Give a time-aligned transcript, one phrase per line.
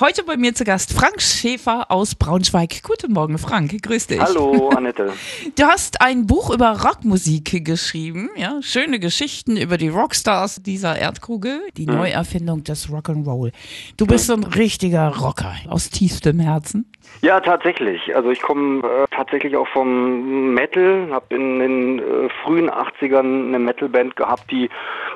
[0.00, 2.82] Heute bei mir zu Gast Frank Schäfer aus Braunschweig.
[2.82, 3.74] Guten Morgen, Frank.
[3.82, 4.20] Grüß dich.
[4.20, 5.12] Hallo, Annette.
[5.54, 8.62] Du hast ein Buch über Rockmusik geschrieben, ja?
[8.62, 11.96] Schöne Geschichten über die Rockstars dieser Erdkugel, die Mhm.
[11.96, 13.52] Neuerfindung des Rock'n'Roll.
[13.98, 16.86] Du bist so ein richtiger Rocker aus tiefstem Herzen.
[17.20, 18.16] Ja, tatsächlich.
[18.16, 22.02] Also ich komme äh, tatsächlich auch vom Metal, habe in den äh,
[22.42, 24.70] frühen 80ern eine Metalband gehabt, die,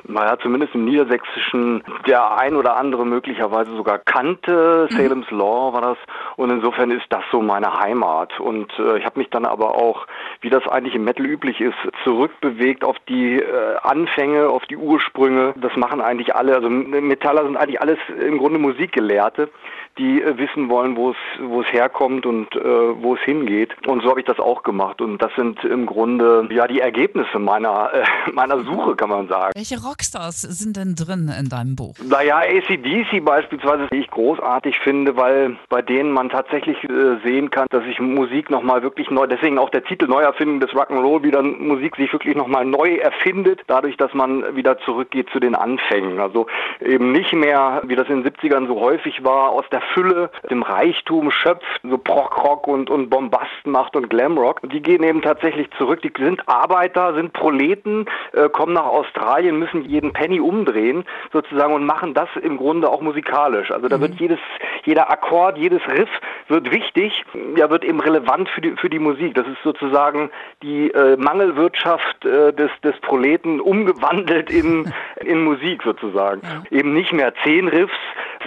[0.07, 4.66] naja, zumindest im Niedersächsischen der ein oder andere möglicherweise sogar kannte.
[4.89, 5.97] Salem's Law war das.
[6.35, 8.39] Und insofern ist das so meine Heimat.
[8.39, 10.07] Und äh, ich habe mich dann aber auch,
[10.41, 15.53] wie das eigentlich im Metal üblich ist, zurückbewegt auf die äh, Anfänge, auf die Ursprünge.
[15.57, 16.55] Das machen eigentlich alle.
[16.55, 19.49] Also Metaller sind eigentlich alles im Grunde Musikgelehrte
[19.97, 23.75] die äh, wissen wollen, wo es wo es herkommt und äh, wo es hingeht.
[23.87, 25.01] Und so habe ich das auch gemacht.
[25.01, 29.51] Und das sind im Grunde ja die Ergebnisse meiner äh, meiner Suche, kann man sagen.
[29.55, 31.95] Welche Rockstars sind denn drin in deinem Buch?
[32.03, 37.67] Naja, ACDC beispielsweise, die ich großartig finde, weil bei denen man tatsächlich äh, sehen kann,
[37.69, 41.59] dass sich Musik nochmal wirklich neu, deswegen auch der Titel Neuerfinden des Rock'n'Roll, wie dann
[41.59, 46.19] Musik sich wirklich nochmal neu erfindet, dadurch, dass man wieder zurückgeht zu den Anfängen.
[46.19, 46.47] Also
[46.81, 50.63] eben nicht mehr, wie das in den 70ern so häufig war, aus der Fülle, dem
[50.63, 54.61] Reichtum schöpft, so Prog-Rock und, und Bombast macht und Glamrock.
[54.69, 59.83] Die gehen eben tatsächlich zurück, die sind Arbeiter, sind Proleten, äh, kommen nach Australien, müssen
[59.85, 63.71] jeden Penny umdrehen sozusagen und machen das im Grunde auch musikalisch.
[63.71, 64.39] Also da wird jedes,
[64.85, 66.09] jeder Akkord, jedes Riff
[66.47, 67.25] wird wichtig,
[67.55, 69.35] ja wird eben relevant für die, für die Musik.
[69.35, 70.29] Das ist sozusagen
[70.63, 74.91] die äh, Mangelwirtschaft äh, des, des Proleten umgewandelt in,
[75.21, 76.41] in Musik sozusagen.
[76.71, 77.93] Eben nicht mehr zehn Riffs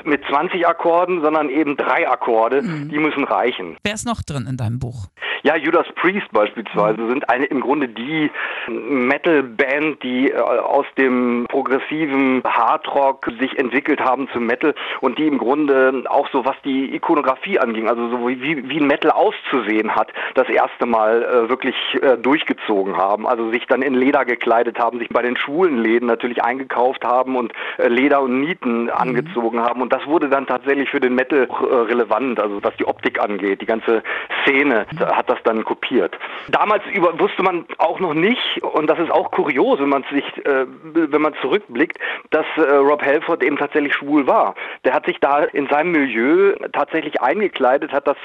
[0.05, 3.77] mit 20 Akkorden, sondern eben drei Akkorde, die müssen reichen.
[3.83, 5.06] Wer ist noch drin in deinem Buch?
[5.43, 8.31] Ja, Judas Priest beispielsweise sind eine im Grunde die
[8.69, 15.39] Metal-Band, die äh, aus dem progressiven Hardrock sich entwickelt haben zum Metal und die im
[15.39, 20.12] Grunde auch so was die Ikonografie anging, also so wie, wie ein Metal auszusehen hat,
[20.34, 23.27] das erste Mal äh, wirklich äh, durchgezogen haben.
[23.27, 27.37] Also sich dann in Leder gekleidet haben, sich bei den schwulen Läden natürlich eingekauft haben
[27.37, 29.81] und äh, Leder und Nieten angezogen haben.
[29.81, 33.23] Und das wurde dann tatsächlich für den Metal auch, äh, relevant, also was die Optik
[33.23, 33.62] angeht.
[33.62, 34.03] Die ganze
[34.43, 36.17] Szene hat das dann kopiert.
[36.49, 40.25] Damals über, wusste man auch noch nicht, und das ist auch kurios, wenn man sich,
[40.47, 41.99] äh, wenn man zurückblickt,
[42.31, 44.55] dass äh, Rob Halford eben tatsächlich schwul war.
[44.84, 48.17] Der hat sich da in seinem Milieu tatsächlich eingekleidet, hat das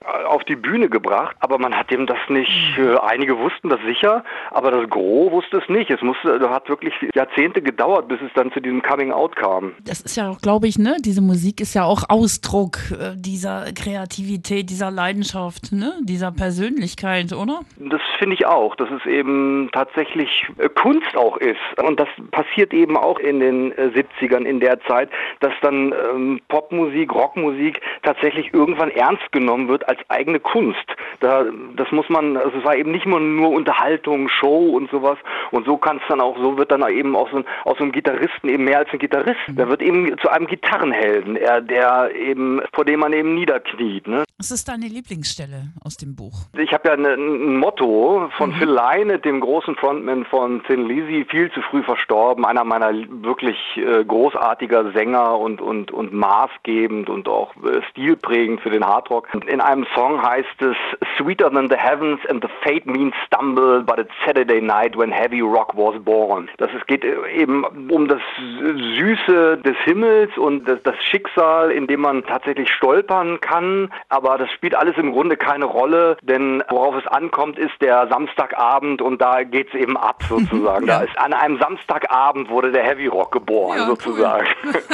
[0.00, 3.80] äh, auf die Bühne gebracht, aber man hat ihm das nicht, äh, einige wussten das
[3.86, 5.90] sicher, aber das Gros wusste es nicht.
[5.90, 9.72] Es musste, hat wirklich Jahrzehnte gedauert, bis es dann zu diesem Coming Out kam.
[9.84, 10.96] Das ist ja auch, glaube ich, ne?
[11.00, 15.94] Diese Musik ist ja auch Ausdruck äh, dieser Kreativität, dieser Leidenschaft, ne?
[16.02, 17.60] Dieser Persönlichkeit, oder?
[17.78, 21.58] Das finde ich auch, dass es eben tatsächlich äh, Kunst auch ist.
[21.82, 25.10] Und das passiert eben auch in den äh, 70ern in der Zeit,
[25.40, 30.84] dass dann ähm, Popmusik, Rockmusik tatsächlich irgendwann ernst genommen wird als eigene Kunst.
[31.20, 31.44] Da,
[31.76, 35.18] das muss man, also es war eben nicht nur Unterhaltung, Show und sowas.
[35.50, 37.84] Und so kann es dann auch, so wird dann eben auch so ein, aus so
[37.84, 39.40] einem Gitarristen eben mehr als ein Gitarrist.
[39.48, 44.06] Der wird eben zu einem Gitarrenhelden, er, der eben, vor dem man eben niederkniet.
[44.06, 44.24] Ne?
[44.38, 46.32] Was ist deine Lieblingsstelle aus dem Buch?
[46.58, 51.24] Ich habe ja ne- ein Motto von Phil Lynott, dem großen Frontman von Thin Lizzy,
[51.30, 57.28] viel zu früh verstorben, einer meiner wirklich äh, großartiger Sänger und, und, und maßgebend und
[57.28, 59.28] auch äh, stilprägend für den Hardrock.
[59.46, 60.76] In einem Song heißt es
[61.18, 65.40] Sweeter than the heavens and the fate means stumble, but it's Saturday night when heavy
[65.40, 66.48] rock was born.
[66.58, 71.86] Das es geht äh, eben um das Süße des Himmels und das, das Schicksal, in
[71.86, 76.96] dem man tatsächlich stolpern kann, aber das spielt alles im Grunde keine Rolle, denn worauf
[76.96, 80.86] es ankommt, ist der Samstagabend und da geht's eben ab sozusagen.
[80.86, 84.46] Da ist an einem Samstagabend wurde der Heavy Rock geboren Ja, sozusagen.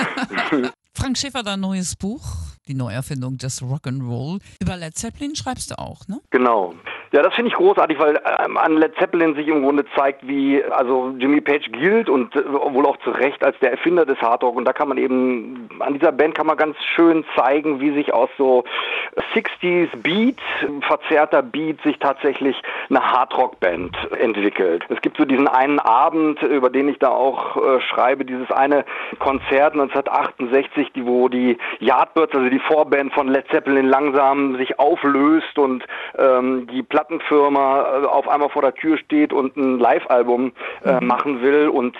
[0.94, 2.21] Frank Schäfer, dein neues Buch,
[2.71, 4.39] die Neuerfindung des Rock'n'Roll.
[4.63, 6.21] Über Led Zeppelin schreibst du auch, ne?
[6.31, 6.75] Genau.
[7.13, 10.63] Ja, das finde ich großartig, weil ähm, an Led Zeppelin sich im Grunde zeigt, wie
[10.63, 14.55] also Jimmy Page gilt und äh, wohl auch zu Recht als der Erfinder des Hardrock.
[14.55, 18.15] Und da kann man eben, an dieser Band kann man ganz schön zeigen, wie sich
[18.15, 18.63] aus so
[19.34, 20.39] 60s Beat,
[20.87, 22.57] verzerrter Beat, sich tatsächlich
[22.91, 24.84] eine Hardrock-Band entwickelt.
[24.89, 28.84] Es gibt so diesen einen Abend, über den ich da auch äh, schreibe, dieses eine
[29.19, 35.59] Konzert 1968, die, wo die Yardbirds, also die Vorband von Led Zeppelin langsam sich auflöst
[35.59, 35.84] und
[36.19, 40.53] ähm, die Platte Plattenfirma äh, auf einmal vor der Tür steht und ein Live-Album
[40.84, 41.07] äh, mhm.
[41.07, 41.97] machen will und,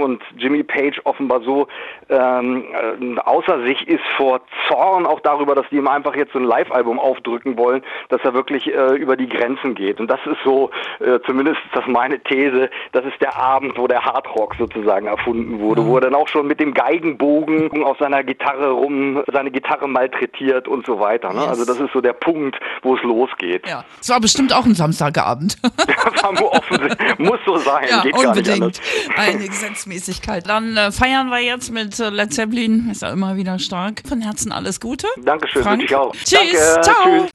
[0.00, 1.68] und Jimmy Page offenbar so
[2.08, 6.38] ähm, äh, außer sich ist vor Zorn auch darüber, dass die ihm einfach jetzt so
[6.38, 10.00] ein Live-Album aufdrücken wollen, dass er wirklich äh, über die Grenzen geht.
[10.00, 10.70] Und das ist so,
[11.00, 15.60] äh, zumindest ist das meine These, das ist der Abend, wo der Hardrock sozusagen erfunden
[15.60, 15.86] wurde, mhm.
[15.86, 20.68] wo er dann auch schon mit dem Geigenbogen auf seiner Gitarre rum, seine Gitarre malträtiert
[20.68, 21.32] und so weiter.
[21.32, 21.40] Ne?
[21.40, 21.48] Yes.
[21.48, 23.66] Also das ist so der Punkt, wo es losgeht.
[23.68, 25.56] Ja, es war bestimmt auch ein Samstagabend.
[27.18, 28.80] muss so sein, ja, geht unbedingt.
[29.16, 30.48] Eine Gesetzmäßigkeit.
[30.48, 34.02] Dann äh, feiern wir jetzt mit äh, Led Zeppelin, ist ja immer wieder stark.
[34.08, 35.06] Von Herzen alles Gute.
[35.24, 36.12] Dankeschön, wünsche ich auch.
[36.12, 37.04] Tschüss, Danke, ciao.
[37.04, 37.30] Tschüss.